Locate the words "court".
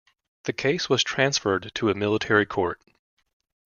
2.47-2.81